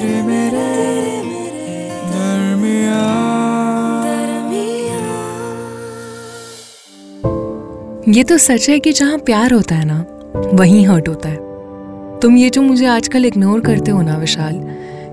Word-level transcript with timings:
तेरे 0.00 0.22
मेरे 0.22 0.66
ये 8.08 8.22
तो 8.24 8.36
सच 8.38 8.68
है 8.70 8.78
कि 8.80 8.92
जहाँ 8.92 9.18
प्यार 9.18 9.52
होता 9.52 9.74
है 9.74 9.84
ना, 9.84 10.04
वहीं 10.54 10.86
हर्ट 10.86 11.08
होता 11.08 11.28
है। 11.28 12.20
तुम 12.20 12.36
ये 12.36 12.50
जो 12.50 12.62
मुझे 12.62 12.86
आजकल 12.86 13.24
इग्नोर 13.24 13.60
करते 13.60 13.90
हो 13.90 14.02
ना, 14.02 14.16
विशाल, 14.16 14.54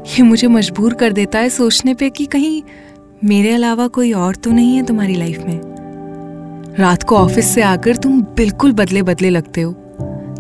ये 0.08 0.24
मुझे 0.24 0.48
मजबूर 0.48 0.94
कर 0.94 1.14
देता 1.14 1.40
है 1.40 1.50
सोचने 1.50 1.94
पे 1.94 2.10
कि 2.10 2.26
कहीं 2.26 2.62
मेरे 3.24 3.52
अलावा 3.52 3.88
कोई 3.88 4.12
और 4.14 4.36
तो 4.36 4.52
नहीं 4.52 4.76
है 4.76 4.84
तुम्हारी 4.86 5.16
लाइफ 5.16 5.40
में। 5.40 6.76
रात 6.80 7.04
को 7.04 7.18
ऑफ़िस 7.18 7.54
से 7.56 7.62
आकर 7.62 7.96
तुम 7.96 8.22
बिल्कुल 8.22 8.72
बदले 8.72 9.02
बदले 9.02 9.30
लगते 9.30 9.62
हो। 9.62 9.76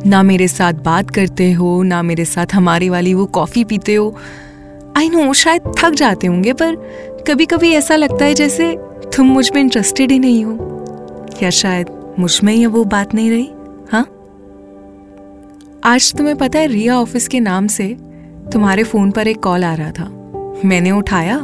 ना 0.06 0.24
मेरे 0.24 0.48
साथ 0.48 0.74
बात 0.74 1.10
करते 1.10 1.52
हो, 1.52 1.84
ना 1.84 2.02
मेरे 2.02 2.26
साथ 2.26 2.46
हमारी 2.54 2.90
वाली 2.90 3.14
वो 3.14 3.26
कॉफ़ी 3.26 3.64
पीते 3.64 3.96
हो। 3.96 4.16
आई 4.98 5.10
नो 5.10 5.34
शायद 5.34 5.62
थक 5.80 5.90
जाते 5.90 6.28
होंगे, 6.28 6.54
पर 6.54 6.76
कभी 7.28 7.46
कभी 7.46 7.72
ऐसा 7.72 7.96
लगता 7.96 8.26
है 8.26 8.34
जैसे 8.34 8.78
तुम 9.16 9.26
मुझमें 9.26 9.62
इंटरेस्टेड 9.62 10.12
ही 10.12 10.20
नहीं 10.20 10.46
हो। 10.46 10.54
या 11.44 11.50
शायद 11.50 12.16
मुझमें 12.20 12.54
ही 12.54 12.66
वो 12.66 12.84
बात 12.84 13.14
नहीं 13.14 13.32
रही? 13.32 13.50
हाँ? 13.92 14.08
आज 15.84 16.14
तुम्हें 16.16 16.36
पता 16.36 16.60
है, 16.60 16.68
रिया 16.68 16.98
ऑफ़िस 16.98 17.28
के 17.28 17.40
नाम 17.40 17.68
से 17.68 17.98
तुम्हारे 18.54 18.84
फ़ोन 18.84 19.12
पर 19.12 19.28
एक 19.28 19.44
कॉल 19.44 19.64
आ 19.64 19.74
रहा 19.74 19.92
था। 19.92 20.32
मैंने 20.66 20.92
उठाया 20.92 21.38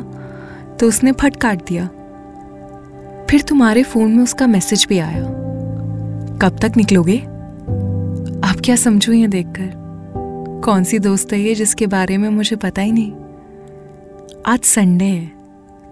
तो 0.79 0.87
उसने 0.87 1.12
फट 1.12 1.35
काट 1.35 1.65
दिया। 1.67 1.85
फिर 3.29 3.41
तुम्हारे 3.41 3.84
फ़ोन 3.84 4.12
में 4.12 4.23
उसका 4.23 4.48
मैसेज 4.48 4.85
भी 4.89 4.99
आया। 4.99 5.21
कब 6.41 6.57
तक 6.62 6.71
निकलोगे? 6.77 7.30
क्या 8.65 8.75
समझू 8.75 9.13
ये 9.13 9.27
देखकर? 9.27 10.61
कौन 10.65 10.83
सी 10.83 10.99
दोस्त 10.99 11.33
है 11.33 11.39
ये 11.41 11.55
जिसके 11.55 11.88
बारे 11.88 12.17
में 12.17 12.29
मुझे 12.29 12.55
पता 12.55 12.81
ही 12.81 12.91
नहीं? 12.91 13.11
आज 14.45 14.59
संडे 14.59 15.05
है। 15.05 15.31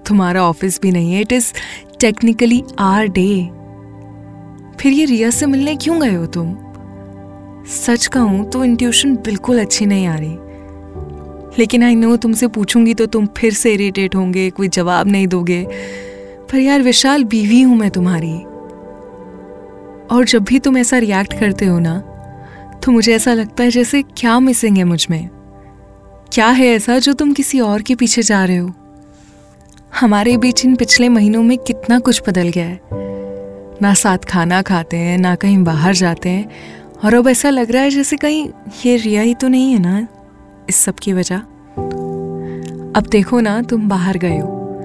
तुम्हारा 0.08 0.44
ऑफ़िस 0.44 0.82
भी 0.82 0.92
नहीं 0.92 1.14
है। 1.14 1.22
It 1.22 1.32
is 1.32 1.54
technically 2.00 2.64
our 2.80 3.08
day 3.08 3.46
फिर 4.80 4.94
ये 4.94 5.06
रिया 5.06 5.30
से 5.30 5.46
मिलने 5.46 5.76
क्यों 5.76 6.02
गए 6.02 6.14
हो 6.14 6.26
तुम? 6.26 6.56
सच 7.66 8.08
कहूँ 8.08 8.50
तो 8.50 8.64
इंट्यूशन 8.66 9.16
बिल्कुल 9.16 9.60
अच्छी 9.60 9.86
नहीं 9.86 10.08
आ 10.08 10.16
रही। 10.16 10.38
लेकिन 11.60 11.84
आई 11.84 11.96
नो 11.96 12.18
तुमसे 12.18 12.48
पूछूँगी 12.48 12.94
तो 12.94 13.06
तुम 13.06 13.26
फिर 13.26 13.54
से 13.54 13.74
इरिटेट 13.74 14.16
होंगे, 14.16 14.50
कोई 14.50 14.68
जवाब 14.68 15.08
नहीं 15.08 15.28
दोगे। 15.28 15.68
पर 16.52 16.60
यार 16.60 16.82
विशाल 16.82 17.24
बीवी 17.24 17.62
हूँ 17.62 17.78
मैं 17.78 17.92
तुम्हारी। 17.92 18.38
और 20.16 20.26
जब 20.26 20.44
भी 20.44 20.60
तुम 20.60 20.78
ऐसा 20.78 20.98
रिएक्ट 20.98 21.40
करते 21.40 21.66
हो 21.66 21.80
ना 21.80 22.09
तो 22.84 22.92
मुझे 22.92 23.16
ऐसा 23.16 23.34
लगता 23.34 23.64
है 23.64 23.72
जैसे 23.72 24.02
क्या 24.18 24.40
मिसिंग 24.40 24.78
है 24.78 24.84
मुझमें। 24.84 25.30
क्या 26.34 26.48
है 26.48 26.68
ऐसा 26.68 27.00
जो 27.00 27.14
तुम 27.14 27.34
किसी 27.34 27.60
और 27.60 27.82
के 27.82 27.96
पीछे 27.96 28.22
जा 28.22 28.44
रहे 28.46 28.58
हो? 28.58 28.72
हमारे 30.00 30.38
बीच 30.38 30.66
इन 30.66 30.76
पिछले 30.76 31.10
महीनों 31.10 31.44
में 31.44 31.58
कितना 31.58 32.00
कुछ 32.00 32.22
बदल 32.28 32.50
गया 32.50 32.66
है। 32.66 32.80
ना 33.82 33.94
साथ 33.94 34.18
खाना 34.18 34.62
खाते 34.62 34.98
हैं, 34.98 35.18
ना 35.18 35.36
कहीं 35.36 35.64
बाहर 35.64 35.94
जाते 35.94 36.30
हैं, 36.30 36.50
और 37.06 37.14
अब 37.14 37.28
ऐसा 37.28 37.50
लग 37.50 37.72
रहा 37.72 37.84
है 37.84 37.90
जैसे 37.90 38.18
कहीं 38.18 38.50
ये 38.86 38.96
रिया 38.98 39.22
ही 39.22 39.34
तो 39.34 39.48
नहीं 39.48 39.74
है 39.74 39.80
ना, 39.80 40.08
इस 40.70 40.76
सब 40.76 40.96
की 40.96 41.14
वजह। 41.14 41.38
अब 42.96 43.08
देखो 43.12 43.40
ना, 43.40 43.62
तुम 43.62 43.90
बाहर 43.90 44.18
गए 44.18 44.38
हो, 44.38 44.80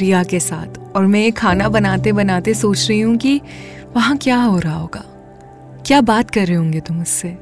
रिया 0.00 0.22
के 0.24 0.40
साथ, 0.40 0.78
और 0.96 1.06
मैं 1.06 1.20
ये 1.20 1.30
खाना 1.30 1.68
बनाते 1.68 2.12
बनाते 2.12 2.54
सोच 2.54 2.86
रही 2.88 3.00
हूँ 3.00 3.16
कि 3.16 3.40
वहाँ 3.96 4.16
क्या 4.16 4.36
हो 4.36 4.58
रहा 4.58 4.76
होगा। 4.76 5.04
क्या 5.86 6.00
बात 6.00 6.30
कर 6.30 6.46
रहे 6.46 6.56
होंगे 6.56 6.80
तुम 6.80 7.02
उससे? 7.02 7.38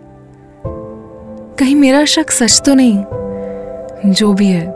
कहीं 1.58 1.74
मेरा 1.74 2.04
शक 2.04 2.30
सच 2.30 2.62
तो 2.66 2.74
नहीं? 2.74 3.04
जो 4.12 4.32
भी 4.32 4.46
है, 4.46 4.72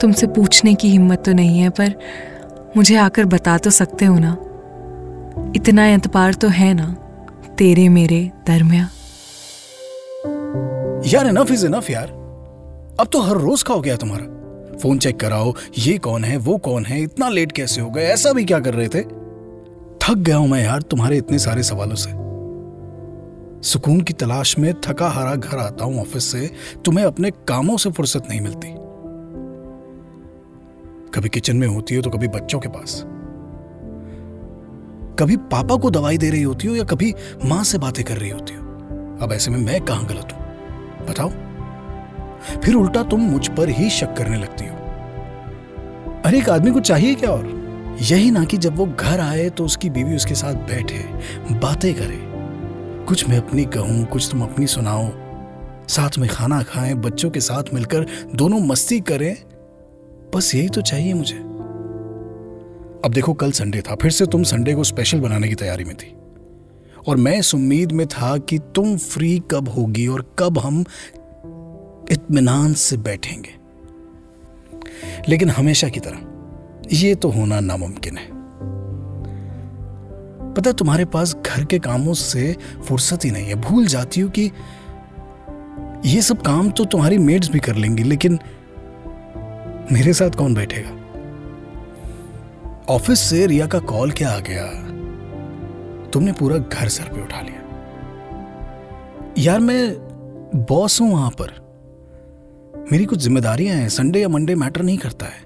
तुमसे 0.00 0.26
पूछने 0.26 0.74
की 0.74 0.88
हिम्मत 0.88 1.22
तो 1.24 1.32
नहीं 1.32 1.60
है, 1.60 1.70
पर 1.70 1.94
मुझे 2.76 2.96
आकर 2.96 3.24
बता 3.24 3.58
तो 3.58 3.70
सकते 3.70 4.04
हो 4.04 4.18
ना? 4.18 4.32
इतना 5.56 5.86
एतबार 5.86 6.34
तो 6.34 6.48
है 6.48 6.74
ना, 6.74 6.96
तेरे 7.58 7.88
मेरे 7.88 8.30
दरमिया 8.46 8.90
यार 11.06 11.26
इनफ 11.26 11.50
इज़ 11.50 11.66
इनफ 11.66 11.90
यार। 11.90 12.08
अब 13.00 13.06
तो 13.12 13.20
हर 13.20 13.36
रोज 13.36 13.62
का 13.62 13.74
हो 13.74 13.80
गया 13.80 13.96
तुम्हारा? 13.96 14.24
फ़ोन 14.78 14.98
चेक 14.98 15.20
कराओ, 15.20 15.54
ये 15.78 15.98
कौन 15.98 16.24
है, 16.24 16.36
वो 16.36 16.56
कौन 16.56 16.84
है, 16.84 17.02
इतना 17.02 17.28
लेट 17.28 17.52
कैसे 17.52 17.80
हो 17.80 17.90
गए? 17.90 18.02
ऐसा 18.02 18.32
भी 18.32 18.44
क्या 18.44 18.60
कर 18.60 18.74
रहे 18.74 18.88
थे? 18.88 19.00
थक 20.02 20.14
गया 20.16 20.36
हूँ 20.36 20.48
मैं 20.48 20.64
यार 20.64 20.82
तुम्हारे 20.82 21.16
इतने 21.16 21.38
सारे 21.38 21.62
सवालों 21.62 21.96
से। 21.96 22.27
सुकून 23.62 24.00
की 24.00 24.12
तलाश 24.12 24.58
में 24.58 24.74
थका 24.80 25.08
हारा 25.08 25.34
घर 25.34 25.58
आता 25.58 25.84
हूँ 25.84 26.00
ऑफ़िस 26.00 26.24
से, 26.24 26.50
तुम्हें 26.84 27.04
अपने 27.04 27.30
कामों 27.30 27.76
से 27.76 27.90
फुर्सत 27.90 28.22
नहीं 28.30 28.40
मिलती। 28.40 28.74
कभी 31.14 31.28
किचन 31.28 31.56
में 31.56 31.68
होती 31.68 31.94
हो 31.94 32.02
तो 32.02 32.10
कभी 32.10 32.28
बच्चों 32.28 32.60
के 32.60 32.68
पास। 32.68 33.04
कभी 35.18 35.36
पापा 35.36 35.76
को 35.76 35.90
दवाई 35.90 36.18
दे 36.18 36.30
रही 36.30 36.42
होती 36.42 36.68
हो 36.68 36.74
या 36.74 36.84
कभी 36.84 37.14
माँ 37.44 37.64
से 37.64 37.78
बातें 37.78 38.04
कर 38.04 38.16
रही 38.16 38.30
होती 38.30 38.54
हो। 38.54 38.62
अब 39.22 39.30
ऐसे 39.32 39.50
में 39.50 39.58
मैं 39.58 39.80
कहाँ 39.80 40.06
गलत 40.06 40.28
हूँ? 40.32 40.40
बताओ। 41.06 41.30
फिर 42.60 42.74
उल्टा 42.74 43.02
तुम 43.02 43.20
मुझ 43.20 43.48
पर 43.48 43.68
ही 43.68 43.90
शक 43.90 44.16
करने 44.16 44.36
लगती 44.36 44.66
हो। 44.66 44.74
अरे, 46.24 46.38
एक 46.38 46.50
आदमी 46.50 46.70
को 46.70 46.80
चाहिए 46.80 47.14
क्या 47.14 47.30
और? 47.30 47.58
यही 48.02 48.30
ना 48.30 48.44
कि 48.44 48.56
जब 48.56 48.76
वो 48.76 48.86
घर 48.86 49.20
आए 49.20 49.50
तो 49.50 49.64
उसकी 49.64 49.90
बीवी 49.90 50.16
उसके 50.16 50.34
साथ 50.34 50.54
बैठे, 50.54 50.98
बातें 51.54 51.94
करे। 51.94 52.27
कुछ 53.08 53.28
मैं 53.28 53.38
अपनी 53.38 53.64
कहूँ, 53.64 54.04
कुछ 54.04 54.28
तुम 54.30 54.42
अपनी 54.42 54.66
सुनाओ। 54.66 55.08
साथ 55.88 56.18
में 56.18 56.30
खाना 56.30 56.62
खाएँ, 56.62 56.94
बच्चों 56.94 57.30
के 57.30 57.40
साथ 57.40 57.62
मिलकर 57.74 58.06
दोनों 58.34 58.60
मस्ती 58.60 59.00
करें। 59.00 59.36
बस 60.34 60.54
यही 60.54 60.68
तो 60.68 60.80
चाहिए 60.80 61.14
मुझे। 61.14 61.36
अब 63.04 63.10
देखो, 63.14 63.34
कल 63.34 63.52
संडे 63.52 63.80
था, 63.80 63.94
फिर 63.94 64.10
से 64.10 64.26
तुम 64.26 64.42
संडे 64.42 64.74
को 64.74 64.84
स्पेशल 64.84 65.20
बनाने 65.20 65.48
की 65.48 65.54
तैयारी 65.54 65.84
में 65.84 65.96
थी। 65.96 66.16
और 67.08 67.16
मैं 67.16 67.38
इस 67.38 67.54
उम्मीद 67.54 67.92
में 67.92 68.06
था 68.06 68.38
कि 68.38 68.58
तुम 68.58 68.96
फ्री 68.96 69.42
कब 69.50 69.68
होगी 69.68 70.06
और 70.06 70.36
कब 70.38 70.58
हम 70.58 70.84
इत्मीनान 72.10 72.72
से 72.72 72.96
बैठेंगे। 72.96 73.50
लेकिन 75.28 75.50
हमेशा 75.50 75.88
की 75.88 76.00
तरह, 76.00 76.18
ये 76.92 77.14
तो 77.14 77.28
होना 77.28 77.60
नामुमकिन 77.60 78.16
है। 78.16 78.37
पता 80.58 80.72
तुम्हारे 80.72 81.04
पास 81.04 81.36
घर 81.46 81.64
के 81.64 81.78
कामों 81.78 82.14
से 82.14 82.56
फुर्सत 82.88 83.24
ही 83.24 83.30
नहीं 83.30 83.46
है। 83.46 83.54
भूल 83.54 83.86
जाती 83.86 84.20
हूँ 84.20 84.30
कि 84.30 84.50
ये 86.04 86.22
सब 86.22 86.42
काम 86.42 86.70
तो 86.70 86.84
तुम्हारी 86.84 87.18
मेड्स 87.18 87.50
भी 87.50 87.58
कर 87.58 87.74
लेंगी, 87.74 88.02
लेकिन 88.02 88.38
मेरे 89.92 90.12
साथ 90.12 90.30
कौन 90.30 90.54
बैठेगा? 90.54 90.90
ऑफ़िस 92.88 93.20
से 93.20 93.46
रिया 93.46 93.66
का 93.66 93.78
कॉल 93.78 94.10
क्या 94.10 94.30
आ 94.30 94.38
गया? 94.38 94.66
तुमने 96.10 96.32
पूरा 96.32 96.58
घर 96.58 96.88
सर 96.88 97.04
पे 97.04 97.22
उठा 97.22 97.40
लिया। 97.40 97.62
यार, 99.38 99.60
मैं 99.60 99.94
बॉस 100.54 101.00
हूँ 101.00 101.12
वहाँ 101.12 101.30
पर। 101.30 101.50
मेरी 102.92 103.04
कुछ 103.04 103.18
जिम्मेदारियाँ 103.18 103.76
हैं, 103.76 103.88
संडे 103.88 104.20
या 104.20 104.28
मंडे 104.28 104.54
मैटर 104.54 104.82
नहीं 104.82 104.98
करता 104.98 105.26
है। 105.26 105.40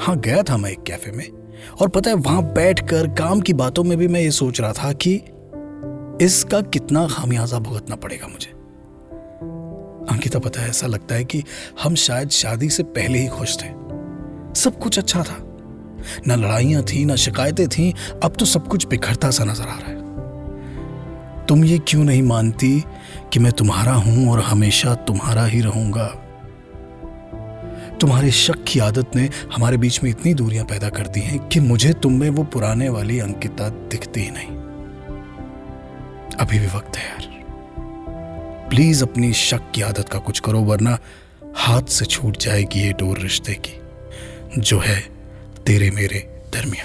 हाँ 0.00 0.20
गया 0.20 0.42
था 0.42 0.56
मैं 0.56 0.70
एक 0.70 0.82
कैफ़े 0.82 1.12
में। 1.12 1.43
और 1.80 1.88
पता 1.88 2.10
है, 2.10 2.16
वहाँ 2.16 2.42
बैठकर 2.42 3.06
काम 3.06 3.40
की 3.40 3.52
बातों 3.52 3.84
में 3.84 3.98
भी 3.98 4.08
मैं 4.08 4.20
ये 4.20 4.30
सोच 4.30 4.60
रहा 4.60 4.72
था 4.72 4.92
कि 4.92 5.14
इसका 6.24 6.60
कितना 6.60 7.08
खामियाजा 7.08 7.58
भुगतना 7.58 7.96
पड़ेगा 7.96 8.26
मुझे। 8.26 8.50
अंकिता, 10.14 10.38
पता 10.38 10.60
है, 10.60 10.68
ऐसा 10.68 10.86
लगता 10.86 11.14
है 11.14 11.24
कि 11.24 11.44
हम 11.82 11.94
शायद 11.94 12.28
शादी 12.28 12.70
से 12.70 12.82
पहले 12.82 13.18
ही 13.18 13.28
खुश 13.28 13.56
थे। 13.56 13.68
सब 14.54 14.78
कुछ 14.82 14.98
अच्छा 14.98 15.22
था। 15.22 15.36
ना 16.26 16.34
लड़ाइयाँ 16.34 16.82
थी, 16.82 17.04
ना 17.04 17.16
शिकायतें 17.16 17.68
थी, 17.68 17.94
अब 18.22 18.32
तो 18.38 18.44
सब 18.44 18.68
कुछ 18.68 18.86
बिखरता 18.86 19.30
सा 19.30 19.44
नज़र 19.44 19.64
आ 19.64 19.78
रहा 19.78 19.88
है। 19.88 20.04
तुम 21.46 21.64
ये 21.64 21.78
क्यों 21.78 22.04
नहीं 22.04 22.22
मानती 22.22 22.84
कि 23.32 23.38
मैं 23.38 23.52
तुम्हारा 23.52 23.92
हूँ 23.92 24.30
और 24.30 24.40
हमेशा 24.40 24.94
तुम्हारा 24.94 25.44
ही 25.44 25.60
रहूँगा? 25.60 26.23
तुम्हारे 28.00 28.30
शक 28.30 28.64
की 28.68 28.78
आदत 28.78 29.16
ने 29.16 29.30
हमारे 29.52 29.76
बीच 29.76 30.02
में 30.02 30.10
इतनी 30.10 30.34
दूरियाँ 30.34 30.64
पैदा 30.64 30.88
कर 30.88 31.06
दी 31.06 31.20
हैं 31.20 31.48
कि 31.48 31.60
मुझे 31.60 31.92
तुम 31.92 32.12
में 32.12 32.30
वो 32.30 32.44
पुराने 32.44 32.88
वाली 32.88 33.18
अंकिता 33.18 33.68
दिखती 33.68 34.20
ही 34.20 34.30
नहीं। 34.30 34.48
अभी 36.36 36.58
भी 36.58 36.66
वक्त 36.66 36.96
है 36.96 37.04
यार। 37.08 37.32
प्लीज़ 38.68 39.04
अपनी 39.04 39.32
शक 39.32 39.70
की 39.74 39.82
आदत 39.82 40.08
का 40.08 40.18
कुछ 40.18 40.40
करो, 40.40 40.60
वरना 40.60 40.98
हाथ 41.56 41.82
से 41.82 42.04
छूट 42.04 42.36
जाएगी 42.36 42.80
ये 42.80 42.92
डोर 42.92 43.18
रिश्ते 43.18 43.54
की, 43.54 43.80
जो 44.60 44.78
है 44.78 45.00
तेरे 45.66 45.90
मेरे 45.90 46.18
दरमिया 46.52 46.84